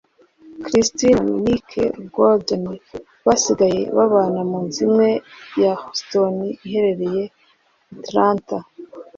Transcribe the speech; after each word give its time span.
Kristina 0.65 1.21
na 1.27 1.37
Nick 1.45 1.69
Gordon 2.15 2.63
basigaye 3.25 3.81
babana 3.95 4.39
mu 4.49 4.59
nzu 4.65 4.79
imwe 4.87 5.09
ya 5.61 5.71
Houston 5.81 6.35
iherereye 6.65 7.23
i 7.29 7.31
Atlanta 8.01 8.57